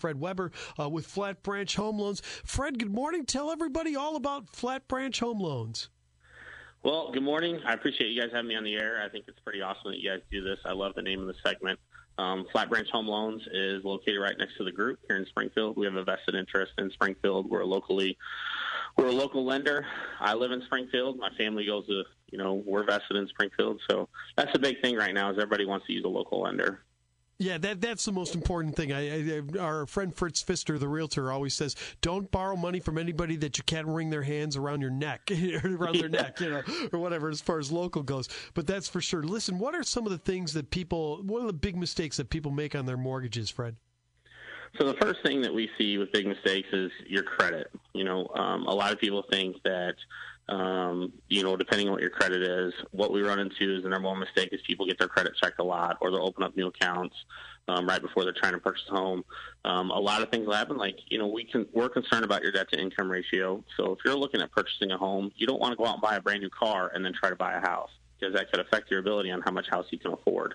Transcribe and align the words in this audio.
Fred 0.00 0.18
Weber 0.18 0.50
uh, 0.78 0.88
with 0.88 1.06
Flat 1.06 1.42
Branch 1.42 1.76
Home 1.76 1.98
Loans. 1.98 2.22
Fred, 2.44 2.78
good 2.78 2.92
morning. 2.92 3.26
Tell 3.26 3.50
everybody 3.50 3.94
all 3.94 4.16
about 4.16 4.48
Flat 4.48 4.88
Branch 4.88 5.18
Home 5.20 5.38
Loans. 5.38 5.90
Well, 6.82 7.12
good 7.12 7.22
morning. 7.22 7.60
I 7.66 7.74
appreciate 7.74 8.08
you 8.08 8.20
guys 8.20 8.30
having 8.32 8.48
me 8.48 8.56
on 8.56 8.64
the 8.64 8.74
air. 8.74 9.02
I 9.04 9.10
think 9.10 9.26
it's 9.28 9.38
pretty 9.40 9.60
awesome 9.60 9.90
that 9.90 9.98
you 9.98 10.10
guys 10.10 10.20
do 10.30 10.42
this. 10.42 10.58
I 10.64 10.72
love 10.72 10.94
the 10.96 11.02
name 11.02 11.20
of 11.20 11.26
the 11.26 11.34
segment. 11.44 11.78
Um, 12.16 12.46
Flat 12.52 12.70
Branch 12.70 12.88
Home 12.90 13.06
Loans 13.06 13.42
is 13.52 13.84
located 13.84 14.20
right 14.20 14.36
next 14.38 14.56
to 14.56 14.64
the 14.64 14.72
group 14.72 14.98
here 15.06 15.18
in 15.18 15.26
Springfield. 15.26 15.76
We 15.76 15.84
have 15.84 15.96
a 15.96 16.04
vested 16.04 16.34
interest 16.34 16.72
in 16.78 16.90
Springfield. 16.90 17.50
We're 17.50 17.64
locally, 17.64 18.16
we're 18.96 19.08
a 19.08 19.12
local 19.12 19.44
lender. 19.44 19.86
I 20.18 20.34
live 20.34 20.52
in 20.52 20.62
Springfield. 20.62 21.18
My 21.18 21.30
family 21.36 21.66
goes 21.66 21.86
to, 21.86 22.02
you 22.30 22.38
know, 22.38 22.62
we're 22.66 22.84
vested 22.84 23.16
in 23.16 23.28
Springfield. 23.28 23.80
So 23.88 24.08
that's 24.36 24.52
the 24.52 24.58
big 24.58 24.80
thing 24.82 24.96
right 24.96 25.14
now 25.14 25.30
is 25.30 25.36
everybody 25.36 25.66
wants 25.66 25.86
to 25.86 25.92
use 25.92 26.04
a 26.04 26.08
local 26.08 26.40
lender. 26.42 26.80
Yeah, 27.40 27.56
that 27.56 27.80
that's 27.80 28.04
the 28.04 28.12
most 28.12 28.34
important 28.34 28.76
thing. 28.76 28.92
I, 28.92 29.38
I, 29.38 29.42
our 29.58 29.86
friend 29.86 30.14
Fritz 30.14 30.42
Pfister, 30.42 30.78
the 30.78 30.88
realtor, 30.88 31.32
always 31.32 31.54
says, 31.54 31.74
"Don't 32.02 32.30
borrow 32.30 32.54
money 32.54 32.80
from 32.80 32.98
anybody 32.98 33.34
that 33.36 33.56
you 33.56 33.64
can't 33.64 33.86
wring 33.86 34.10
their 34.10 34.22
hands 34.22 34.58
around 34.58 34.82
your 34.82 34.90
neck, 34.90 35.30
around 35.64 35.98
their 35.98 36.10
neck, 36.10 36.38
you 36.38 36.50
know, 36.50 36.62
or 36.92 36.98
whatever, 36.98 37.30
as 37.30 37.40
far 37.40 37.58
as 37.58 37.72
local 37.72 38.02
goes." 38.02 38.28
But 38.52 38.66
that's 38.66 38.88
for 38.88 39.00
sure. 39.00 39.22
Listen, 39.22 39.58
what 39.58 39.74
are 39.74 39.82
some 39.82 40.04
of 40.04 40.12
the 40.12 40.18
things 40.18 40.52
that 40.52 40.70
people? 40.70 41.22
What 41.22 41.42
are 41.42 41.46
the 41.46 41.54
big 41.54 41.76
mistakes 41.76 42.18
that 42.18 42.28
people 42.28 42.50
make 42.50 42.74
on 42.74 42.84
their 42.84 42.98
mortgages, 42.98 43.48
Fred? 43.48 43.76
So 44.78 44.86
the 44.86 44.98
first 45.00 45.22
thing 45.24 45.40
that 45.40 45.54
we 45.54 45.70
see 45.78 45.96
with 45.96 46.12
big 46.12 46.26
mistakes 46.26 46.68
is 46.74 46.90
your 47.06 47.22
credit. 47.22 47.70
You 47.94 48.04
know, 48.04 48.28
um, 48.34 48.66
a 48.66 48.74
lot 48.74 48.92
of 48.92 49.00
people 49.00 49.24
think 49.32 49.56
that 49.64 49.94
um, 50.50 51.12
you 51.28 51.42
know, 51.44 51.56
depending 51.56 51.86
on 51.86 51.92
what 51.92 52.00
your 52.00 52.10
credit 52.10 52.42
is, 52.42 52.74
what 52.90 53.12
we 53.12 53.22
run 53.22 53.38
into 53.38 53.76
is 53.76 53.84
the 53.84 53.88
number 53.88 54.08
one 54.08 54.18
mistake 54.18 54.48
is 54.52 54.60
people 54.66 54.84
get 54.84 54.98
their 54.98 55.08
credit 55.08 55.32
checked 55.40 55.60
a 55.60 55.64
lot, 55.64 55.96
or 56.00 56.10
they'll 56.10 56.26
open 56.26 56.42
up 56.42 56.56
new 56.56 56.66
accounts 56.66 57.14
um, 57.68 57.86
right 57.86 58.02
before 58.02 58.24
they're 58.24 58.32
trying 58.32 58.52
to 58.52 58.58
purchase 58.58 58.82
a 58.90 58.96
home. 58.96 59.24
Um, 59.64 59.90
a 59.90 59.98
lot 59.98 60.22
of 60.22 60.30
things 60.30 60.46
will 60.46 60.54
happen. 60.54 60.76
Like 60.76 60.96
you 61.06 61.18
know, 61.18 61.28
we 61.28 61.44
can 61.44 61.66
we're 61.72 61.88
concerned 61.88 62.24
about 62.24 62.42
your 62.42 62.50
debt 62.50 62.68
to 62.72 62.80
income 62.80 63.08
ratio. 63.08 63.62
So 63.76 63.92
if 63.92 64.00
you're 64.04 64.16
looking 64.16 64.40
at 64.40 64.50
purchasing 64.50 64.90
a 64.90 64.98
home, 64.98 65.30
you 65.36 65.46
don't 65.46 65.60
want 65.60 65.72
to 65.72 65.76
go 65.76 65.86
out 65.86 65.94
and 65.94 66.02
buy 66.02 66.16
a 66.16 66.20
brand 66.20 66.40
new 66.40 66.50
car 66.50 66.90
and 66.94 67.04
then 67.04 67.12
try 67.12 67.30
to 67.30 67.36
buy 67.36 67.54
a 67.54 67.60
house 67.60 67.90
because 68.18 68.34
that 68.34 68.50
could 68.50 68.60
affect 68.60 68.90
your 68.90 69.00
ability 69.00 69.30
on 69.30 69.40
how 69.42 69.52
much 69.52 69.68
house 69.70 69.86
you 69.90 69.98
can 69.98 70.12
afford. 70.12 70.54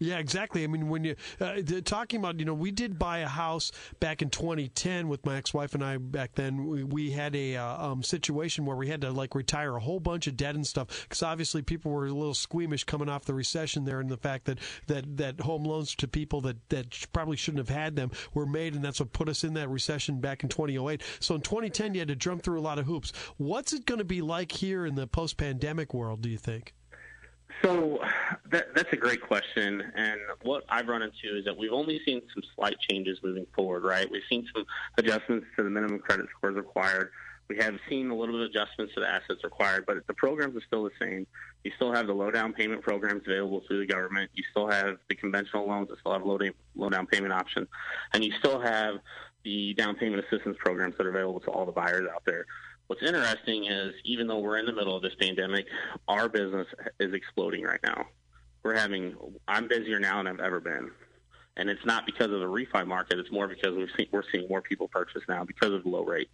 Yeah, 0.00 0.18
exactly. 0.18 0.62
I 0.62 0.68
mean, 0.68 0.88
when 0.88 1.02
you 1.02 1.16
uh, 1.40 1.60
talking 1.84 2.20
about, 2.20 2.38
you 2.38 2.44
know, 2.44 2.54
we 2.54 2.70
did 2.70 3.00
buy 3.00 3.18
a 3.18 3.26
house 3.26 3.72
back 3.98 4.22
in 4.22 4.30
2010 4.30 5.08
with 5.08 5.26
my 5.26 5.36
ex-wife 5.36 5.74
and 5.74 5.82
I. 5.82 5.96
Back 5.96 6.36
then, 6.36 6.66
we, 6.66 6.84
we 6.84 7.10
had 7.10 7.34
a 7.34 7.56
uh, 7.56 7.86
um, 7.88 8.04
situation 8.04 8.64
where 8.64 8.76
we 8.76 8.86
had 8.86 9.00
to 9.00 9.10
like 9.10 9.34
retire 9.34 9.74
a 9.74 9.80
whole 9.80 9.98
bunch 9.98 10.28
of 10.28 10.36
debt 10.36 10.54
and 10.54 10.64
stuff 10.64 11.02
because 11.02 11.24
obviously 11.24 11.62
people 11.62 11.90
were 11.90 12.06
a 12.06 12.12
little 12.12 12.34
squeamish 12.34 12.84
coming 12.84 13.08
off 13.08 13.24
the 13.24 13.34
recession 13.34 13.84
there, 13.84 13.98
and 13.98 14.08
the 14.08 14.16
fact 14.16 14.44
that 14.44 14.58
that 14.86 15.16
that 15.16 15.40
home 15.40 15.64
loans 15.64 15.96
to 15.96 16.06
people 16.06 16.40
that 16.42 16.56
that 16.68 17.06
probably 17.12 17.36
shouldn't 17.36 17.66
have 17.66 17.76
had 17.76 17.96
them 17.96 18.12
were 18.34 18.46
made, 18.46 18.74
and 18.74 18.84
that's 18.84 19.00
what 19.00 19.12
put 19.12 19.28
us 19.28 19.42
in 19.42 19.54
that 19.54 19.68
recession 19.68 20.20
back 20.20 20.44
in 20.44 20.48
2008. 20.48 21.02
So 21.18 21.34
in 21.34 21.40
2010, 21.40 21.94
you 21.94 22.00
had 22.00 22.08
to 22.08 22.16
jump 22.16 22.44
through 22.44 22.60
a 22.60 22.62
lot 22.62 22.78
of 22.78 22.86
hoops. 22.86 23.12
What's 23.36 23.72
it 23.72 23.84
going 23.84 23.98
to 23.98 24.04
be 24.04 24.22
like 24.22 24.52
here 24.52 24.86
in 24.86 24.94
the 24.94 25.08
post-pandemic 25.08 25.92
world? 25.92 26.22
Do 26.22 26.28
you 26.28 26.38
think? 26.38 26.74
So 27.62 27.98
that, 28.50 28.74
that's 28.74 28.92
a 28.92 28.96
great 28.96 29.20
question. 29.20 29.82
And 29.94 30.20
what 30.42 30.64
I've 30.68 30.86
run 30.86 31.02
into 31.02 31.38
is 31.38 31.44
that 31.44 31.56
we've 31.56 31.72
only 31.72 32.00
seen 32.04 32.22
some 32.32 32.42
slight 32.54 32.76
changes 32.88 33.18
moving 33.22 33.46
forward, 33.54 33.82
right? 33.84 34.08
We've 34.10 34.22
seen 34.28 34.46
some 34.54 34.64
adjustments 34.96 35.46
to 35.56 35.64
the 35.64 35.70
minimum 35.70 35.98
credit 35.98 36.26
scores 36.36 36.56
required. 36.56 37.10
We 37.48 37.56
have 37.56 37.78
seen 37.88 38.10
a 38.10 38.14
little 38.14 38.34
bit 38.34 38.44
of 38.44 38.50
adjustments 38.50 38.94
to 38.94 39.00
the 39.00 39.08
assets 39.08 39.42
required, 39.42 39.86
but 39.86 40.06
the 40.06 40.14
programs 40.14 40.54
are 40.56 40.64
still 40.66 40.84
the 40.84 40.90
same. 41.00 41.26
You 41.64 41.72
still 41.76 41.92
have 41.92 42.06
the 42.06 42.12
low 42.12 42.30
down 42.30 42.52
payment 42.52 42.82
programs 42.82 43.22
available 43.26 43.62
through 43.66 43.80
the 43.80 43.86
government. 43.86 44.30
You 44.34 44.44
still 44.50 44.70
have 44.70 44.98
the 45.08 45.14
conventional 45.14 45.66
loans 45.66 45.88
that 45.88 45.98
still 46.00 46.12
have 46.12 46.24
low, 46.24 46.38
low 46.76 46.90
down 46.90 47.06
payment 47.06 47.32
option. 47.32 47.66
And 48.12 48.22
you 48.22 48.32
still 48.38 48.60
have 48.60 48.96
the 49.44 49.72
down 49.74 49.96
payment 49.96 50.22
assistance 50.26 50.56
programs 50.60 50.96
that 50.98 51.06
are 51.06 51.10
available 51.10 51.40
to 51.40 51.50
all 51.50 51.64
the 51.64 51.72
buyers 51.72 52.06
out 52.14 52.22
there. 52.26 52.44
What's 52.88 53.02
interesting 53.02 53.66
is 53.66 53.92
even 54.04 54.26
though 54.26 54.38
we're 54.38 54.58
in 54.58 54.64
the 54.64 54.72
middle 54.72 54.96
of 54.96 55.02
this 55.02 55.14
pandemic, 55.20 55.66
our 56.08 56.26
business 56.26 56.66
is 56.98 57.12
exploding 57.12 57.62
right 57.62 57.80
now. 57.84 58.06
We're 58.62 58.76
having 58.76 59.14
I'm 59.46 59.68
busier 59.68 60.00
now 60.00 60.16
than 60.16 60.26
I've 60.26 60.40
ever 60.40 60.58
been. 60.58 60.90
And 61.58 61.68
it's 61.68 61.84
not 61.84 62.06
because 62.06 62.32
of 62.32 62.40
the 62.40 62.46
refi 62.46 62.86
market, 62.86 63.18
it's 63.18 63.30
more 63.30 63.46
because 63.46 63.76
we've 63.76 63.90
seen, 63.96 64.06
we're 64.10 64.22
seeing 64.32 64.48
more 64.48 64.62
people 64.62 64.88
purchase 64.88 65.22
now 65.28 65.44
because 65.44 65.72
of 65.72 65.84
low 65.84 66.02
rates. 66.02 66.30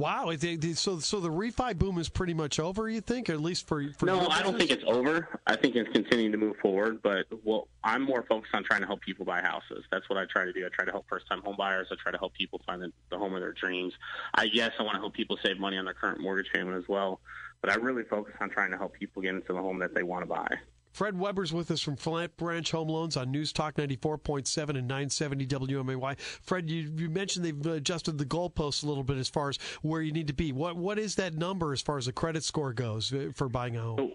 Wow. 0.00 0.32
So, 0.74 0.98
so 0.98 1.20
the 1.20 1.28
refi 1.28 1.76
boom 1.76 1.98
is 1.98 2.08
pretty 2.08 2.32
much 2.32 2.58
over. 2.58 2.88
You 2.88 3.02
think, 3.02 3.28
at 3.28 3.40
least 3.40 3.68
for, 3.68 3.84
for 3.98 4.06
no, 4.06 4.28
I 4.28 4.42
don't 4.42 4.56
think 4.56 4.70
it's 4.70 4.84
over. 4.86 5.40
I 5.46 5.56
think 5.56 5.76
it's 5.76 5.90
continuing 5.92 6.32
to 6.32 6.38
move 6.38 6.56
forward. 6.62 7.02
But 7.02 7.26
well, 7.44 7.68
I'm 7.84 8.02
more 8.02 8.24
focused 8.26 8.54
on 8.54 8.64
trying 8.64 8.80
to 8.80 8.86
help 8.86 9.02
people 9.02 9.26
buy 9.26 9.42
houses. 9.42 9.84
That's 9.92 10.08
what 10.08 10.18
I 10.18 10.24
try 10.24 10.46
to 10.46 10.52
do. 10.52 10.64
I 10.64 10.70
try 10.70 10.86
to 10.86 10.90
help 10.90 11.06
first-time 11.08 11.42
home 11.42 11.56
buyers. 11.58 11.88
I 11.90 11.96
try 12.02 12.12
to 12.12 12.18
help 12.18 12.32
people 12.32 12.62
find 12.66 12.80
the, 12.80 12.90
the 13.10 13.18
home 13.18 13.34
of 13.34 13.40
their 13.40 13.52
dreams. 13.52 13.92
I 14.34 14.46
guess 14.46 14.72
I 14.78 14.82
want 14.82 14.94
to 14.94 15.00
help 15.00 15.12
people 15.12 15.38
save 15.42 15.60
money 15.60 15.76
on 15.76 15.84
their 15.84 15.94
current 15.94 16.20
mortgage 16.20 16.50
payment 16.52 16.78
as 16.78 16.88
well. 16.88 17.20
But 17.60 17.70
I 17.70 17.74
really 17.74 18.04
focus 18.04 18.32
on 18.40 18.48
trying 18.48 18.70
to 18.70 18.78
help 18.78 18.94
people 18.94 19.20
get 19.20 19.34
into 19.34 19.52
the 19.52 19.60
home 19.60 19.80
that 19.80 19.94
they 19.94 20.02
want 20.02 20.22
to 20.22 20.26
buy. 20.26 20.48
Fred 20.92 21.18
Weber's 21.18 21.52
with 21.52 21.70
us 21.70 21.80
from 21.80 21.96
Flat 21.96 22.36
Branch 22.36 22.70
Home 22.72 22.88
Loans 22.88 23.16
on 23.16 23.30
News 23.30 23.52
Talk 23.52 23.74
94.7 23.76 24.70
and 24.70 24.88
970 24.88 25.46
WMAY. 25.46 26.18
Fred, 26.18 26.68
you, 26.68 26.92
you 26.96 27.08
mentioned 27.08 27.44
they've 27.44 27.66
adjusted 27.66 28.18
the 28.18 28.24
goalposts 28.24 28.82
a 28.82 28.86
little 28.86 29.04
bit 29.04 29.16
as 29.16 29.28
far 29.28 29.48
as 29.50 29.58
where 29.82 30.02
you 30.02 30.12
need 30.12 30.26
to 30.26 30.32
be. 30.32 30.52
What 30.52 30.76
What 30.76 30.98
is 30.98 31.14
that 31.16 31.34
number 31.34 31.72
as 31.72 31.80
far 31.80 31.98
as 31.98 32.06
the 32.06 32.12
credit 32.12 32.44
score 32.44 32.72
goes 32.72 33.12
uh, 33.12 33.30
for 33.34 33.48
buying 33.48 33.76
a 33.76 33.80
home? 33.80 34.12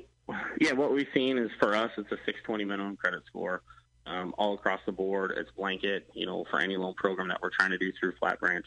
yeah, 0.60 0.74
what 0.74 0.94
we've 0.94 1.08
seen 1.14 1.38
is 1.38 1.50
for 1.60 1.76
us, 1.76 1.92
it's 1.98 2.12
a 2.12 2.18
620 2.26 2.66
minimum 2.66 2.96
credit 2.96 3.24
score. 3.28 3.62
Um, 4.08 4.36
all 4.38 4.54
across 4.54 4.82
the 4.86 4.92
board, 4.92 5.34
it's 5.36 5.50
blanket, 5.52 6.08
you 6.14 6.28
know, 6.28 6.46
for 6.52 6.60
any 6.60 6.78
loan 6.78 6.94
program 6.94 7.28
that 7.30 7.42
we're 7.42 7.50
trying 7.50 7.72
to 7.72 7.78
do 7.78 7.92
through 8.00 8.14
Flat 8.20 8.40
Branch. 8.40 8.66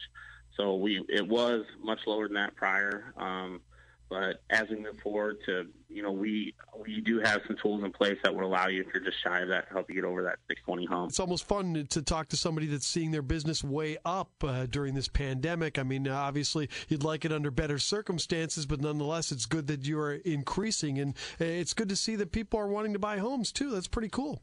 So 0.57 0.75
we 0.77 1.05
it 1.09 1.27
was 1.27 1.65
much 1.81 2.01
lower 2.07 2.27
than 2.27 2.35
that 2.35 2.57
prior. 2.57 3.13
Um, 3.17 3.61
but 4.09 4.43
as 4.51 4.69
we 4.71 4.77
move 4.77 4.99
forward 5.03 5.39
to, 5.47 5.67
you 5.89 6.03
know, 6.03 6.13
we 6.13 6.55
we 6.79 7.01
do 7.01 7.21
have 7.21 7.43
some 7.47 7.57
tools 7.61 7.83
in 7.85 7.93
place 7.93 8.17
that 8.23 8.35
would 8.35 8.45
allow 8.45 8.69
you, 8.69 8.81
if 8.81 8.87
you're 8.95 9.03
just 9.03 9.23
shy 9.23 9.41
of 9.41 9.49
that, 9.49 9.69
to 9.69 9.75
help 9.75 9.89
you 9.89 9.97
get 9.97 10.05
over 10.05 10.23
that 10.23 10.39
620 10.49 10.87
hump. 10.87 11.11
It's 11.11 11.21
almost 11.21 11.45
fun 11.45 11.87
to 11.91 12.03
talk 12.03 12.29
to 12.29 12.37
somebody 12.37 12.67
that's 12.67 12.87
seeing 12.87 13.11
their 13.11 13.23
business 13.23 13.63
way 13.63 13.99
up 14.05 14.31
uh, 14.43 14.67
during 14.67 14.95
this 14.95 15.09
pandemic. 15.09 15.79
I 15.79 15.83
mean, 15.83 16.09
uh, 16.09 16.15
obviously, 16.15 16.69
you'd 16.89 17.05
like 17.05 17.25
it 17.25 17.33
under 17.33 17.51
better 17.51 17.79
circumstances, 17.79 18.67
but 18.67 18.81
nonetheless, 18.81 19.33
it's 19.33 19.47
good 19.47 19.67
that 19.67 19.87
you 19.87 19.99
are 19.99 20.15
increasing, 20.15 20.99
and 20.99 21.15
uh, 21.41 21.45
it's 21.45 21.75
good 21.75 21.89
to 21.89 21.97
see 21.97 22.17
that 22.17 22.33
people 22.33 22.59
are 22.59 22.69
wanting 22.69 22.95
to 22.95 22.99
buy 22.99 23.19
homes 23.19 23.53
too. 23.53 23.71
That's 23.71 23.89
pretty 23.89 24.09
cool. 24.09 24.43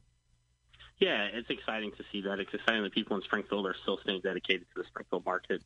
Yeah, 1.00 1.28
it's 1.34 1.50
exciting 1.50 1.92
to 1.98 2.04
see 2.12 2.22
that. 2.22 2.40
It's 2.40 2.54
exciting 2.54 2.84
that 2.84 2.94
people 2.94 3.18
in 3.18 3.24
Springfield 3.24 3.66
are 3.66 3.76
still 3.82 3.98
staying 4.04 4.22
dedicated 4.22 4.66
to 4.74 4.82
the 4.82 4.88
Springfield 4.88 5.26
market. 5.26 5.62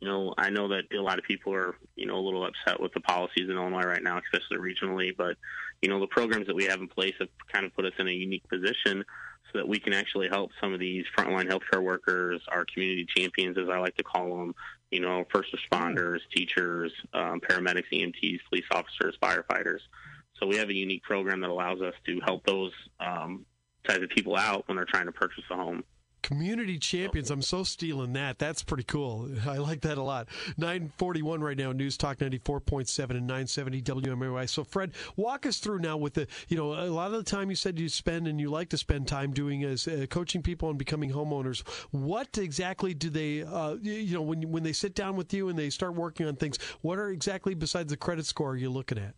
You 0.00 0.08
know, 0.08 0.34
I 0.36 0.50
know 0.50 0.68
that 0.68 0.84
a 0.92 1.00
lot 1.00 1.18
of 1.18 1.24
people 1.24 1.54
are, 1.54 1.76
you 1.94 2.06
know, 2.06 2.16
a 2.16 2.24
little 2.24 2.44
upset 2.44 2.80
with 2.80 2.92
the 2.92 3.00
policies 3.00 3.48
in 3.48 3.56
Illinois 3.56 3.84
right 3.84 4.02
now, 4.02 4.18
especially 4.18 4.56
regionally. 4.58 5.16
But, 5.16 5.36
you 5.80 5.88
know, 5.88 6.00
the 6.00 6.08
programs 6.08 6.48
that 6.48 6.56
we 6.56 6.64
have 6.64 6.80
in 6.80 6.88
place 6.88 7.14
have 7.20 7.28
kind 7.52 7.64
of 7.64 7.72
put 7.74 7.84
us 7.84 7.92
in 8.00 8.08
a 8.08 8.12
unique 8.12 8.48
position 8.48 9.04
so 9.52 9.58
that 9.58 9.68
we 9.68 9.78
can 9.78 9.92
actually 9.92 10.28
help 10.28 10.50
some 10.60 10.72
of 10.72 10.80
these 10.80 11.04
frontline 11.16 11.48
healthcare 11.48 11.82
workers, 11.82 12.40
our 12.50 12.64
community 12.64 13.06
champions, 13.16 13.56
as 13.58 13.68
I 13.68 13.78
like 13.78 13.96
to 13.98 14.02
call 14.02 14.36
them, 14.36 14.54
you 14.90 14.98
know, 14.98 15.24
first 15.32 15.54
responders, 15.54 16.18
teachers, 16.34 16.92
um, 17.14 17.40
paramedics, 17.40 17.84
EMTs, 17.92 18.40
police 18.48 18.64
officers, 18.72 19.16
firefighters. 19.22 19.80
So 20.40 20.48
we 20.48 20.56
have 20.56 20.70
a 20.70 20.74
unique 20.74 21.04
program 21.04 21.40
that 21.42 21.50
allows 21.50 21.80
us 21.82 21.94
to 22.06 22.20
help 22.24 22.44
those 22.44 22.72
um, 22.98 23.46
types 23.86 24.02
of 24.02 24.10
people 24.10 24.36
out 24.36 24.66
when 24.68 24.76
they're 24.76 24.86
trying 24.86 25.06
to 25.06 25.12
purchase 25.12 25.44
a 25.50 25.54
home. 25.54 25.84
Community 26.22 26.78
champions. 26.78 27.32
I'm 27.32 27.42
so 27.42 27.64
stealing 27.64 28.12
that. 28.12 28.38
That's 28.38 28.62
pretty 28.62 28.84
cool. 28.84 29.28
I 29.44 29.56
like 29.56 29.80
that 29.80 29.98
a 29.98 30.02
lot. 30.02 30.28
941 30.56 31.40
right 31.40 31.58
now, 31.58 31.72
News 31.72 31.96
Talk 31.96 32.18
94.7 32.18 33.10
and 33.10 33.26
970 33.26 33.82
WMAY. 33.82 34.48
So, 34.48 34.62
Fred, 34.62 34.92
walk 35.16 35.46
us 35.46 35.58
through 35.58 35.80
now 35.80 35.96
with 35.96 36.14
the, 36.14 36.28
you 36.46 36.56
know, 36.56 36.74
a 36.74 36.86
lot 36.86 37.12
of 37.12 37.24
the 37.24 37.28
time 37.28 37.50
you 37.50 37.56
said 37.56 37.76
you 37.76 37.88
spend 37.88 38.28
and 38.28 38.40
you 38.40 38.50
like 38.50 38.68
to 38.68 38.78
spend 38.78 39.08
time 39.08 39.32
doing 39.32 39.62
is 39.62 39.88
uh, 39.88 40.06
coaching 40.08 40.42
people 40.42 40.70
and 40.70 40.78
becoming 40.78 41.10
homeowners. 41.10 41.66
What 41.90 42.38
exactly 42.38 42.94
do 42.94 43.10
they, 43.10 43.42
uh, 43.42 43.74
you 43.82 44.14
know, 44.14 44.22
when, 44.22 44.48
when 44.52 44.62
they 44.62 44.72
sit 44.72 44.94
down 44.94 45.16
with 45.16 45.34
you 45.34 45.48
and 45.48 45.58
they 45.58 45.70
start 45.70 45.94
working 45.94 46.28
on 46.28 46.36
things, 46.36 46.56
what 46.82 47.00
are 47.00 47.08
exactly 47.08 47.54
besides 47.54 47.90
the 47.90 47.96
credit 47.96 48.26
score 48.26 48.50
are 48.50 48.56
you 48.56 48.70
looking 48.70 48.98
at? 48.98 49.16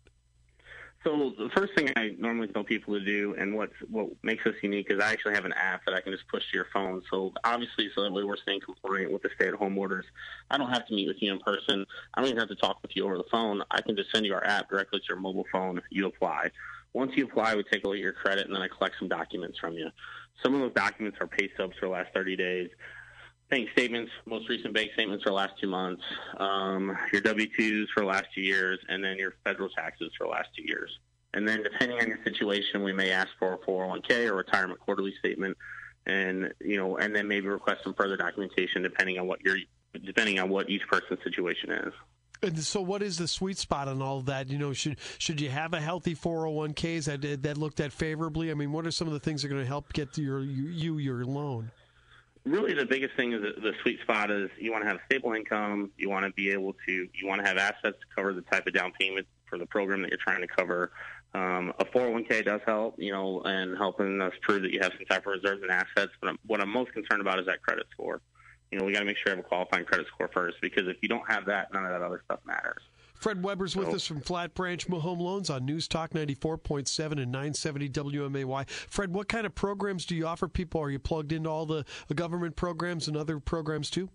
So 1.05 1.33
the 1.37 1.49
first 1.55 1.75
thing 1.75 1.91
I 1.95 2.15
normally 2.17 2.47
tell 2.47 2.63
people 2.63 2.95
to 2.95 3.05
do, 3.05 3.35
and 3.37 3.55
what's 3.55 3.75
what 3.91 4.09
makes 4.23 4.43
us 4.47 4.55
unique, 4.63 4.87
is 4.89 4.99
I 4.99 5.11
actually 5.11 5.35
have 5.35 5.45
an 5.45 5.53
app 5.53 5.85
that 5.85 5.93
I 5.93 6.01
can 6.01 6.11
just 6.11 6.27
push 6.27 6.41
to 6.49 6.57
your 6.57 6.65
phone. 6.73 7.03
So 7.11 7.31
obviously, 7.43 7.91
so 7.93 8.01
that 8.01 8.11
way 8.11 8.23
we're 8.23 8.37
staying 8.37 8.61
compliant 8.61 9.11
with 9.11 9.21
the 9.21 9.29
stay-at-home 9.35 9.77
orders. 9.77 10.05
I 10.49 10.57
don't 10.57 10.71
have 10.71 10.87
to 10.87 10.95
meet 10.95 11.07
with 11.07 11.21
you 11.21 11.31
in 11.31 11.39
person. 11.41 11.85
I 12.15 12.21
don't 12.21 12.29
even 12.29 12.39
have 12.39 12.49
to 12.49 12.55
talk 12.55 12.79
with 12.81 12.95
you 12.95 13.05
over 13.05 13.17
the 13.17 13.25
phone. 13.31 13.61
I 13.69 13.81
can 13.81 13.95
just 13.95 14.11
send 14.11 14.25
you 14.25 14.33
our 14.33 14.43
app 14.43 14.67
directly 14.67 14.99
to 14.99 15.05
your 15.07 15.19
mobile 15.19 15.45
phone. 15.51 15.79
You 15.91 16.07
apply. 16.07 16.49
Once 16.93 17.11
you 17.15 17.25
apply, 17.25 17.55
we 17.55 17.63
take 17.71 17.83
a 17.83 17.87
look 17.87 17.97
at 17.97 18.01
your 18.01 18.13
credit, 18.13 18.47
and 18.47 18.55
then 18.55 18.63
I 18.63 18.67
collect 18.67 18.95
some 18.97 19.07
documents 19.07 19.59
from 19.59 19.73
you. 19.73 19.89
Some 20.41 20.55
of 20.55 20.61
those 20.61 20.73
documents 20.73 21.19
are 21.21 21.27
pay 21.27 21.51
stubs 21.53 21.77
for 21.79 21.85
the 21.85 21.91
last 21.91 22.13
30 22.15 22.35
days 22.35 22.69
bank 23.49 23.69
statements, 23.73 24.11
most 24.25 24.49
recent 24.49 24.73
bank 24.73 24.91
statements 24.93 25.23
for 25.23 25.29
the 25.29 25.35
last 25.35 25.53
two 25.61 25.67
months, 25.67 26.03
um, 26.37 26.97
your 27.11 27.21
W-2s 27.21 27.87
for 27.93 28.01
the 28.01 28.07
last 28.07 28.25
two 28.33 28.41
years, 28.41 28.79
and 28.89 29.03
then 29.03 29.17
your 29.17 29.35
federal 29.43 29.69
taxes 29.69 30.11
for 30.17 30.25
the 30.25 30.31
last 30.31 30.49
two 30.55 30.63
years. 30.63 30.99
And 31.33 31.47
then 31.47 31.63
depending 31.63 31.99
on 31.99 32.07
your 32.07 32.19
situation, 32.23 32.83
we 32.83 32.93
may 32.93 33.11
ask 33.11 33.27
for 33.37 33.53
a 33.53 33.57
401k 33.59 34.27
or 34.27 34.35
retirement 34.35 34.79
quarterly 34.79 35.13
statement. 35.19 35.57
and 36.05 36.53
you 36.61 36.77
know, 36.77 36.97
and 36.97 37.15
then 37.15 37.27
maybe 37.27 37.47
request 37.47 37.83
some 37.83 37.93
further 37.93 38.15
documentation 38.15 38.83
depending 38.83 39.19
on 39.19 39.27
what 39.27 39.43
your 39.43 39.57
depending 40.05 40.39
on 40.39 40.49
what 40.49 40.69
each 40.69 40.83
person's 40.87 41.19
situation 41.23 41.71
is. 41.71 41.93
And 42.41 42.59
so, 42.59 42.81
what 42.81 43.01
is 43.01 43.17
the 43.17 43.27
sweet 43.27 43.57
spot 43.57 43.87
on 43.87 44.01
all 44.01 44.19
of 44.19 44.25
that? 44.27 44.49
You 44.49 44.57
know, 44.57 44.71
should 44.71 44.97
should 45.17 45.41
you 45.41 45.49
have 45.49 45.73
a 45.73 45.81
healthy 45.81 46.15
401ks 46.15 47.05
that 47.05 47.43
that 47.43 47.57
looked 47.57 47.79
at 47.79 47.91
favorably? 47.91 48.51
I 48.51 48.53
mean, 48.53 48.71
what 48.71 48.85
are 48.85 48.91
some 48.91 49.07
of 49.07 49.13
the 49.13 49.19
things 49.19 49.41
that 49.41 49.47
are 49.47 49.49
going 49.49 49.63
to 49.63 49.67
help 49.67 49.93
get 49.93 50.17
your 50.17 50.41
you 50.41 50.97
your 50.97 51.25
loan? 51.25 51.71
Really, 52.45 52.73
the 52.73 52.85
biggest 52.85 53.15
thing 53.15 53.33
is 53.33 53.41
the 53.41 53.73
sweet 53.81 53.99
spot 54.01 54.29
is 54.29 54.49
you 54.59 54.71
want 54.71 54.83
to 54.83 54.87
have 54.87 54.99
stable 55.07 55.33
income. 55.33 55.91
You 55.97 56.09
want 56.09 56.25
to 56.25 56.31
be 56.31 56.51
able 56.51 56.75
to 56.85 56.91
you 57.13 57.27
want 57.27 57.41
to 57.41 57.47
have 57.47 57.57
assets 57.57 57.97
to 57.99 58.15
cover 58.15 58.33
the 58.33 58.41
type 58.41 58.67
of 58.67 58.73
down 58.73 58.91
payment 58.99 59.27
for 59.49 59.57
the 59.57 59.65
program 59.65 60.03
that 60.03 60.11
you're 60.11 60.19
trying 60.19 60.41
to 60.41 60.47
cover. 60.47 60.91
Um, 61.33 61.73
a 61.79 61.85
401k 61.85 62.45
does 62.45 62.61
help, 62.65 62.95
you 62.97 63.11
know, 63.11 63.41
and 63.41 63.75
helping 63.75 64.21
us 64.21 64.33
prove 64.41 64.61
that 64.61 64.71
you 64.71 64.79
have 64.81 64.93
some 64.95 65.05
type 65.05 65.25
of 65.27 65.33
reserves 65.33 65.63
and 65.63 65.71
assets. 65.71 66.13
But 66.21 66.37
what 66.45 66.61
I'm 66.61 66.69
most 66.69 66.93
concerned 66.93 67.19
about 67.19 67.39
is 67.39 67.47
that 67.47 67.61
credit 67.61 67.87
score 67.91 68.21
you 68.71 68.79
know, 68.79 68.85
we 68.85 68.91
got 68.91 68.99
to 68.99 69.05
make 69.05 69.17
sure 69.17 69.31
you 69.31 69.37
have 69.37 69.45
a 69.45 69.47
qualifying 69.47 69.85
credit 69.85 70.07
score 70.07 70.29
first 70.33 70.57
because 70.61 70.87
if 70.87 70.97
you 71.01 71.07
don't 71.07 71.29
have 71.29 71.45
that, 71.45 71.73
none 71.73 71.85
of 71.85 71.91
that 71.91 72.01
other 72.01 72.21
stuff 72.25 72.39
matters. 72.45 72.81
Fred 73.25 73.41
Weber's 73.41 73.75
with 73.75 73.87
us 73.87 74.05
from 74.05 74.21
Flat 74.21 74.53
Branch 74.53 74.85
Home 74.85 75.19
Loans 75.19 75.49
on 75.49 75.65
News 75.65 75.87
Talk 75.87 76.11
94.7 76.11 77.13
and 77.13 77.31
970 77.31 77.89
WMAY. 77.89 78.69
Fred, 78.69 79.15
what 79.15 79.27
kind 79.27 79.47
of 79.47 79.55
programs 79.55 80.05
do 80.05 80.15
you 80.15 80.27
offer 80.27 80.47
people? 80.47 80.79
Are 80.79 80.91
you 80.91 80.99
plugged 80.99 81.31
into 81.31 81.49
all 81.49 81.65
the, 81.65 81.85
the 82.07 82.13
government 82.13 82.55
programs 82.55 83.07
and 83.07 83.17
other 83.17 83.39
programs 83.39 83.89
too? 83.89 84.09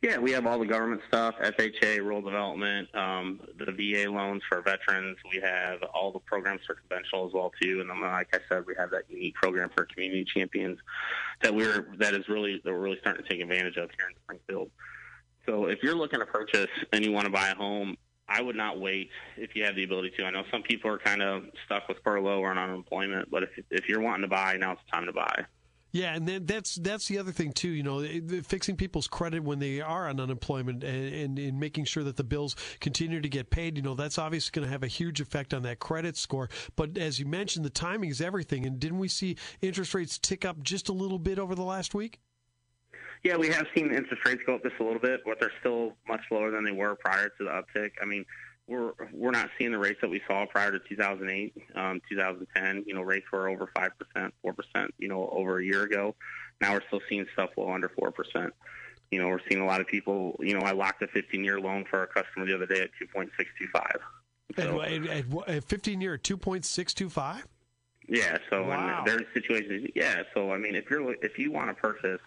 Yeah, 0.00 0.18
we 0.18 0.30
have 0.30 0.46
all 0.46 0.60
the 0.60 0.64
government 0.66 1.02
stuff, 1.08 1.34
FHA, 1.42 1.98
rural 2.02 2.22
development, 2.22 2.88
um, 2.94 3.40
the 3.58 3.72
VA 3.72 4.08
loans 4.08 4.42
for 4.48 4.62
veterans. 4.62 5.16
We 5.32 5.40
have 5.40 5.82
all 5.92 6.12
the 6.12 6.20
programs 6.20 6.60
for 6.68 6.76
conventional 6.76 7.26
as 7.26 7.32
well 7.32 7.50
too. 7.60 7.80
And 7.80 7.90
then, 7.90 8.00
like 8.00 8.28
I 8.32 8.38
said, 8.48 8.64
we 8.64 8.76
have 8.78 8.92
that 8.92 9.06
unique 9.08 9.34
program 9.34 9.70
for 9.74 9.86
community 9.86 10.24
champions 10.24 10.78
that 11.42 11.52
we're 11.52 11.88
that 11.98 12.14
is 12.14 12.28
really 12.28 12.60
that 12.64 12.70
we're 12.70 12.78
really 12.78 12.98
starting 13.00 13.24
to 13.24 13.28
take 13.28 13.40
advantage 13.40 13.76
of 13.76 13.90
here 13.98 14.06
in 14.08 14.14
Springfield. 14.22 14.70
So 15.46 15.66
if 15.66 15.82
you're 15.82 15.96
looking 15.96 16.20
to 16.20 16.26
purchase 16.26 16.70
and 16.92 17.04
you 17.04 17.12
want 17.12 17.26
to 17.26 17.30
buy 17.30 17.48
a 17.48 17.54
home, 17.54 17.96
I 18.34 18.42
would 18.42 18.56
not 18.56 18.80
wait 18.80 19.10
if 19.36 19.54
you 19.54 19.64
have 19.64 19.76
the 19.76 19.84
ability 19.84 20.10
to. 20.18 20.24
I 20.24 20.30
know 20.30 20.42
some 20.50 20.62
people 20.62 20.90
are 20.90 20.98
kind 20.98 21.22
of 21.22 21.44
stuck 21.64 21.88
with 21.88 21.98
furlough 22.02 22.40
or 22.40 22.50
on 22.50 22.58
unemployment, 22.58 23.30
but 23.30 23.44
if 23.44 23.50
if 23.70 23.88
you're 23.88 24.00
wanting 24.00 24.22
to 24.22 24.28
buy, 24.28 24.56
now's 24.58 24.78
the 24.84 24.92
time 24.92 25.06
to 25.06 25.12
buy. 25.12 25.46
Yeah, 25.92 26.16
and 26.16 26.26
then 26.26 26.44
that's 26.44 26.74
that's 26.74 27.06
the 27.06 27.18
other 27.18 27.30
thing 27.30 27.52
too. 27.52 27.68
You 27.68 27.84
know, 27.84 28.04
fixing 28.42 28.74
people's 28.74 29.06
credit 29.06 29.44
when 29.44 29.60
they 29.60 29.80
are 29.80 30.08
on 30.08 30.18
unemployment 30.18 30.82
and, 30.82 31.14
and, 31.14 31.38
and 31.38 31.60
making 31.60 31.84
sure 31.84 32.02
that 32.02 32.16
the 32.16 32.24
bills 32.24 32.56
continue 32.80 33.20
to 33.20 33.28
get 33.28 33.50
paid. 33.50 33.76
You 33.76 33.84
know, 33.84 33.94
that's 33.94 34.18
obviously 34.18 34.50
going 34.50 34.66
to 34.66 34.72
have 34.72 34.82
a 34.82 34.88
huge 34.88 35.20
effect 35.20 35.54
on 35.54 35.62
that 35.62 35.78
credit 35.78 36.16
score. 36.16 36.48
But 36.74 36.98
as 36.98 37.20
you 37.20 37.26
mentioned, 37.26 37.64
the 37.64 37.70
timing 37.70 38.10
is 38.10 38.20
everything. 38.20 38.66
And 38.66 38.80
didn't 38.80 38.98
we 38.98 39.06
see 39.06 39.36
interest 39.62 39.94
rates 39.94 40.18
tick 40.18 40.44
up 40.44 40.60
just 40.64 40.88
a 40.88 40.92
little 40.92 41.20
bit 41.20 41.38
over 41.38 41.54
the 41.54 41.62
last 41.62 41.94
week? 41.94 42.18
Yeah, 43.24 43.36
we 43.38 43.48
have 43.48 43.66
seen 43.74 43.86
interest 43.86 44.22
rates 44.26 44.42
go 44.46 44.56
up 44.56 44.62
just 44.62 44.76
a 44.78 44.84
little 44.84 45.00
bit, 45.00 45.22
but 45.24 45.40
they're 45.40 45.52
still 45.60 45.94
much 46.06 46.20
lower 46.30 46.50
than 46.50 46.62
they 46.62 46.72
were 46.72 46.94
prior 46.94 47.30
to 47.30 47.44
the 47.44 47.50
uptick. 47.50 47.92
I 48.00 48.04
mean, 48.04 48.26
we're 48.66 48.92
we're 49.12 49.30
not 49.30 49.48
seeing 49.58 49.72
the 49.72 49.78
rates 49.78 49.98
that 50.02 50.10
we 50.10 50.20
saw 50.28 50.44
prior 50.46 50.70
to 50.70 50.78
2008, 50.78 51.54
um, 51.74 52.02
2010. 52.08 52.84
You 52.86 52.94
know, 52.94 53.00
rates 53.00 53.26
were 53.32 53.48
over 53.48 53.70
five 53.74 53.92
percent, 53.98 54.34
four 54.42 54.52
percent. 54.52 54.92
You 54.98 55.08
know, 55.08 55.28
over 55.32 55.58
a 55.58 55.64
year 55.64 55.84
ago. 55.84 56.14
Now 56.60 56.74
we're 56.74 56.82
still 56.86 57.00
seeing 57.08 57.26
stuff 57.32 57.50
well 57.56 57.70
under 57.70 57.88
four 57.88 58.10
percent. 58.10 58.52
You 59.10 59.22
know, 59.22 59.28
we're 59.28 59.40
seeing 59.48 59.62
a 59.62 59.66
lot 59.66 59.80
of 59.80 59.86
people. 59.86 60.36
You 60.40 60.58
know, 60.58 60.66
I 60.66 60.72
locked 60.72 61.02
a 61.02 61.06
15-year 61.06 61.60
loan 61.60 61.84
for 61.88 62.02
a 62.02 62.06
customer 62.06 62.46
the 62.46 62.54
other 62.54 62.66
day 62.66 62.80
at 62.80 62.90
2.625. 63.00 63.96
So, 64.56 64.82
at, 64.82 65.06
at, 65.06 65.48
at 65.48 65.64
15 65.64 66.00
year, 66.00 66.18
2.625. 66.18 67.42
Yeah. 68.08 68.38
So 68.50 68.64
wow. 68.64 69.02
there's 69.06 69.24
situations. 69.32 69.88
Yeah. 69.94 70.22
So 70.34 70.52
I 70.52 70.58
mean, 70.58 70.74
if 70.74 70.90
you're 70.90 71.14
if 71.22 71.38
you 71.38 71.52
want 71.52 71.68
to 71.68 71.74
purchase 71.74 72.20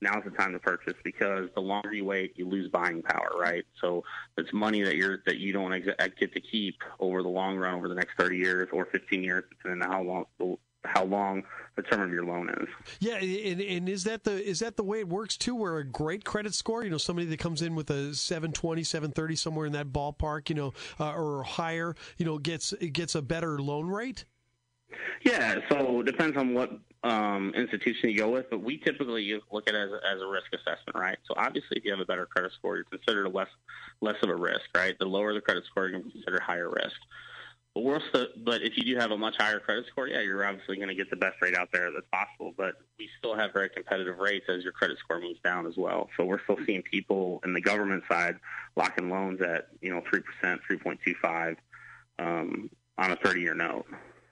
now's 0.00 0.24
the 0.24 0.30
time 0.30 0.52
to 0.52 0.58
purchase 0.58 0.94
because 1.04 1.48
the 1.54 1.60
longer 1.60 1.92
you 1.92 2.04
wait, 2.04 2.34
you 2.36 2.48
lose 2.48 2.70
buying 2.70 3.02
power, 3.02 3.30
right? 3.38 3.64
So 3.80 4.04
it's 4.36 4.52
money 4.52 4.82
that 4.82 4.96
you're 4.96 5.18
that 5.26 5.38
you 5.38 5.52
don't 5.52 5.72
ex- 5.72 6.14
get 6.18 6.32
to 6.34 6.40
keep 6.40 6.76
over 7.00 7.22
the 7.22 7.28
long 7.28 7.56
run, 7.56 7.74
over 7.74 7.88
the 7.88 7.94
next 7.94 8.12
30 8.18 8.36
years 8.36 8.68
or 8.72 8.86
15 8.86 9.22
years, 9.22 9.44
depending 9.50 9.82
on 9.82 9.90
how 9.90 10.02
long 10.02 10.56
how 10.84 11.04
long 11.04 11.42
the 11.76 11.82
term 11.82 12.00
of 12.00 12.12
your 12.12 12.24
loan 12.24 12.48
is. 12.48 12.68
Yeah, 13.00 13.16
and, 13.16 13.60
and, 13.60 13.88
is 13.88 14.04
that 14.04 14.24
the 14.24 14.42
is 14.42 14.60
that 14.60 14.76
the 14.76 14.82
way 14.82 15.00
it 15.00 15.08
works 15.08 15.36
too? 15.36 15.54
Where 15.54 15.78
a 15.78 15.84
great 15.84 16.24
credit 16.24 16.54
score, 16.54 16.84
you 16.84 16.90
know, 16.90 16.98
somebody 16.98 17.26
that 17.28 17.38
comes 17.38 17.62
in 17.62 17.74
with 17.74 17.90
a 17.90 18.14
720, 18.14 18.82
730, 18.84 19.36
somewhere 19.36 19.66
in 19.66 19.72
that 19.72 19.88
ballpark, 19.88 20.48
you 20.48 20.54
know, 20.54 20.72
uh, 20.98 21.12
or 21.12 21.42
higher, 21.42 21.94
you 22.16 22.24
know, 22.24 22.38
gets 22.38 22.72
gets 22.92 23.14
a 23.14 23.22
better 23.22 23.58
loan 23.60 23.88
rate. 23.88 24.24
Yeah, 25.22 25.56
so 25.68 26.00
it 26.00 26.06
depends 26.06 26.36
on 26.36 26.54
what 26.54 26.70
um, 27.04 27.52
institution 27.54 28.10
you 28.10 28.18
go 28.18 28.30
with, 28.30 28.50
but 28.50 28.60
we 28.60 28.78
typically 28.78 29.40
look 29.52 29.68
at 29.68 29.74
it 29.74 29.78
as 29.78 29.90
a, 29.90 30.00
as 30.14 30.20
a 30.20 30.26
risk 30.26 30.46
assessment, 30.52 30.96
right? 30.96 31.18
So 31.26 31.34
obviously, 31.36 31.76
if 31.76 31.84
you 31.84 31.92
have 31.92 32.00
a 32.00 32.04
better 32.04 32.26
credit 32.26 32.52
score, 32.58 32.76
you're 32.76 32.84
considered 32.84 33.26
a 33.26 33.28
less 33.28 33.48
less 34.00 34.16
of 34.22 34.30
a 34.30 34.36
risk, 34.36 34.62
right? 34.74 34.98
The 34.98 35.06
lower 35.06 35.32
the 35.32 35.40
credit 35.40 35.64
score, 35.66 35.88
you're 35.88 36.00
considered 36.00 36.40
higher 36.40 36.68
risk. 36.68 36.96
But 37.74 37.84
we're 37.84 38.00
still, 38.08 38.26
but 38.44 38.62
if 38.62 38.76
you 38.76 38.82
do 38.82 38.98
have 38.98 39.12
a 39.12 39.18
much 39.18 39.36
higher 39.38 39.60
credit 39.60 39.86
score, 39.86 40.08
yeah, 40.08 40.20
you're 40.20 40.44
obviously 40.44 40.76
going 40.76 40.88
to 40.88 40.94
get 40.94 41.10
the 41.10 41.16
best 41.16 41.40
rate 41.40 41.54
out 41.54 41.68
there 41.72 41.92
that's 41.92 42.06
possible. 42.10 42.52
But 42.56 42.74
we 42.98 43.08
still 43.18 43.36
have 43.36 43.52
very 43.52 43.68
competitive 43.68 44.18
rates 44.18 44.46
as 44.48 44.64
your 44.64 44.72
credit 44.72 44.98
score 44.98 45.20
moves 45.20 45.38
down 45.44 45.66
as 45.66 45.76
well. 45.76 46.08
So 46.16 46.24
we're 46.24 46.42
still 46.42 46.58
seeing 46.66 46.82
people 46.82 47.40
in 47.44 47.52
the 47.52 47.60
government 47.60 48.02
side 48.10 48.36
locking 48.74 49.10
loans 49.10 49.40
at 49.40 49.68
you 49.80 49.90
know 49.90 50.02
three 50.10 50.20
percent, 50.20 50.60
three 50.66 50.78
point 50.78 50.98
two 51.04 51.14
five 51.22 51.56
um, 52.18 52.70
on 52.96 53.12
a 53.12 53.16
thirty 53.16 53.42
year 53.42 53.54
note. 53.54 53.86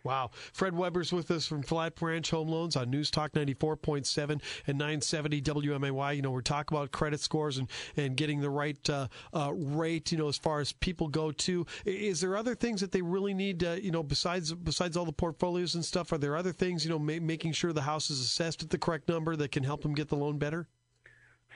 Wow. 0.07 0.31
Fred 0.53 0.77
Weber's 0.77 1.13
with 1.13 1.33
us 1.33 1.49
from 1.49 1.63
Flat 1.65 1.97
Branch 1.97 2.31
Home 2.31 2.47
Loans 2.47 2.77
on 2.77 2.91
News 2.91 3.11
Talk 3.11 3.33
94.7 3.33 4.41
and 4.69 4.79
970 4.79 5.43
WMAY. 5.43 6.15
You 6.15 6.23
know, 6.23 6.31
we're 6.31 6.43
talking 6.43 6.79
about 6.79 6.93
credit 6.93 7.19
scores 7.19 7.59
and, 7.59 7.69
and 7.97 8.17
getting 8.17 8.41
the 8.41 8.49
right 8.49 8.79
uh, 8.89 9.09
uh, 9.35 9.53
rate, 9.53 10.13
you 10.13 10.19
know, 10.19 10.29
as 10.29 10.39
far 10.39 10.61
as 10.61 10.71
people 10.71 11.09
go 11.09 11.33
to. 11.33 11.67
Is 11.85 12.21
there 12.21 12.37
other 12.37 12.55
things 12.55 12.81
that 12.83 12.93
they 12.93 13.03
really 13.03 13.35
need, 13.35 13.65
uh, 13.65 13.73
you 13.83 13.91
know, 13.91 14.05
besides 14.05 14.55
besides 14.55 14.97
all 14.97 15.07
the 15.07 15.13
portfolios 15.13 15.75
and 15.75 15.85
stuff? 15.85 16.13
Are 16.13 16.19
there 16.19 16.37
other 16.37 16.53
things, 16.53 16.85
you 16.85 16.91
know, 16.91 17.01
ma- 17.01 17.19
making 17.21 17.51
sure 17.51 17.73
the 17.73 17.83
house 17.83 18.09
is 18.09 18.21
assessed 18.21 18.63
at 18.63 18.71
the 18.71 18.79
correct 18.79 19.09
number 19.09 19.35
that 19.35 19.51
can 19.51 19.65
help 19.65 19.83
them 19.83 19.93
get 19.93 20.07
the 20.07 20.17
loan 20.17 20.39
better? 20.39 20.69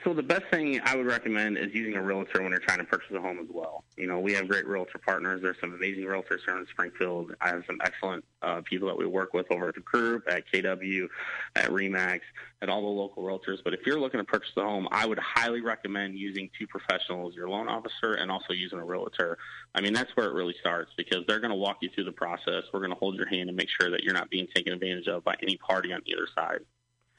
So 0.03 0.15
the 0.15 0.23
best 0.23 0.45
thing 0.49 0.81
I 0.83 0.95
would 0.95 1.05
recommend 1.05 1.59
is 1.59 1.75
using 1.75 1.95
a 1.95 2.01
realtor 2.01 2.41
when 2.41 2.49
you're 2.49 2.59
trying 2.59 2.79
to 2.79 2.85
purchase 2.85 3.11
a 3.15 3.21
home 3.21 3.37
as 3.37 3.47
well. 3.51 3.83
You 3.97 4.07
know, 4.07 4.19
we 4.19 4.33
have 4.33 4.47
great 4.47 4.65
realtor 4.65 4.97
partners. 4.97 5.43
There's 5.43 5.57
some 5.61 5.73
amazing 5.73 6.05
realtors 6.05 6.39
here 6.43 6.57
in 6.57 6.65
Springfield. 6.71 7.35
I 7.39 7.49
have 7.49 7.63
some 7.67 7.77
excellent 7.83 8.25
uh, 8.41 8.61
people 8.61 8.87
that 8.87 8.97
we 8.97 9.05
work 9.05 9.35
with 9.35 9.45
over 9.51 9.67
at 9.67 9.75
the 9.75 9.81
group, 9.81 10.23
at 10.27 10.43
KW, 10.51 11.07
at 11.55 11.69
Remax, 11.69 12.21
at 12.63 12.69
all 12.69 12.81
the 12.81 12.87
local 12.87 13.21
realtors. 13.21 13.57
But 13.63 13.75
if 13.75 13.81
you're 13.85 13.99
looking 13.99 14.19
to 14.19 14.23
purchase 14.23 14.51
a 14.57 14.61
home, 14.61 14.87
I 14.91 15.05
would 15.05 15.19
highly 15.19 15.61
recommend 15.61 16.17
using 16.17 16.49
two 16.57 16.65
professionals, 16.65 17.35
your 17.35 17.47
loan 17.47 17.67
officer 17.67 18.13
and 18.13 18.31
also 18.31 18.53
using 18.53 18.79
a 18.79 18.85
realtor. 18.85 19.37
I 19.75 19.81
mean, 19.81 19.93
that's 19.93 20.09
where 20.15 20.25
it 20.25 20.33
really 20.33 20.55
starts 20.59 20.91
because 20.97 21.25
they're 21.27 21.39
going 21.39 21.51
to 21.51 21.55
walk 21.55 21.77
you 21.81 21.89
through 21.93 22.05
the 22.05 22.11
process. 22.11 22.63
We're 22.73 22.79
going 22.79 22.91
to 22.91 22.97
hold 22.97 23.17
your 23.17 23.27
hand 23.27 23.49
and 23.49 23.55
make 23.55 23.69
sure 23.79 23.91
that 23.91 24.03
you're 24.03 24.15
not 24.15 24.31
being 24.31 24.47
taken 24.55 24.73
advantage 24.73 25.07
of 25.07 25.23
by 25.23 25.35
any 25.43 25.57
party 25.57 25.93
on 25.93 26.01
either 26.07 26.27
side. 26.35 26.61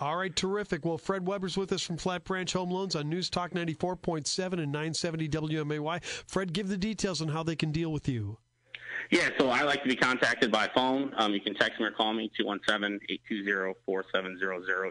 All 0.03 0.17
right, 0.17 0.35
terrific. 0.35 0.85
Well, 0.85 0.99
Fred 0.99 1.25
Weber's 1.25 1.57
with 1.57 1.71
us 1.71 1.81
from 1.81 1.97
Flat 1.97 2.25
Branch 2.25 2.53
Home 2.55 2.73
Loans 2.73 2.97
on 2.97 3.09
News 3.09 3.31
Talk 3.31 3.53
94.7 3.53 4.55
and 4.55 4.73
970 4.73 5.29
WMAY. 5.29 6.03
Fred, 6.03 6.53
give 6.53 6.67
the 6.67 6.77
details 6.77 7.23
on 7.23 7.29
how 7.29 7.45
they 7.45 7.55
can 7.55 7.71
deal 7.71 7.93
with 7.93 8.09
you. 8.09 8.37
Yeah, 9.13 9.29
so 9.39 9.51
I 9.51 9.63
like 9.63 9.85
to 9.85 9.89
be 9.89 9.95
contacted 9.95 10.51
by 10.51 10.69
phone. 10.75 11.13
Um, 11.19 11.33
you 11.33 11.41
can 11.41 11.55
text 11.55 11.79
me 11.79 11.87
or 11.87 11.93
call 11.93 12.15
me, 12.15 12.33
217-820-4700. 12.37 13.77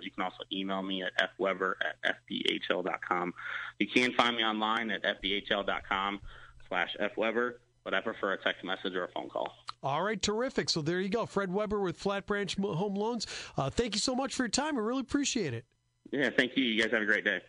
You 0.01 0.11
can 0.11 0.23
also 0.23 0.43
email 0.53 0.81
me 0.81 1.03
at 1.03 1.11
fweber 1.37 1.73
at 2.03 2.15
fbhl.com. 2.31 3.33
You 3.79 3.87
can 3.87 4.13
find 4.13 4.37
me 4.37 4.43
online 4.43 4.91
at 4.91 5.03
fbhl.com 5.03 6.21
slash 6.69 6.95
fweber 7.17 7.55
but 7.83 7.93
I 7.93 8.01
prefer 8.01 8.33
a 8.33 8.37
text 8.37 8.63
message 8.63 8.93
or 8.95 9.05
a 9.05 9.07
phone 9.09 9.29
call. 9.29 9.53
All 9.83 10.03
right, 10.03 10.21
terrific. 10.21 10.69
So 10.69 10.81
there 10.81 11.01
you 11.01 11.09
go. 11.09 11.25
Fred 11.25 11.51
Weber 11.51 11.79
with 11.79 11.97
Flat 11.97 12.25
Branch 12.25 12.55
Home 12.55 12.95
Loans. 12.95 13.25
Uh, 13.57 13.69
thank 13.69 13.95
you 13.95 13.99
so 13.99 14.15
much 14.15 14.35
for 14.35 14.43
your 14.43 14.49
time. 14.49 14.77
I 14.77 14.81
really 14.81 15.01
appreciate 15.01 15.53
it. 15.53 15.65
Yeah, 16.11 16.29
thank 16.29 16.55
you. 16.55 16.63
You 16.63 16.81
guys 16.81 16.91
have 16.91 17.01
a 17.01 17.05
great 17.05 17.25
day. 17.25 17.41